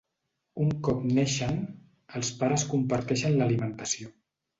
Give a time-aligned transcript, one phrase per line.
[0.63, 1.59] Un cop neixen,
[2.19, 4.11] els pares comparteixen l’alimentació.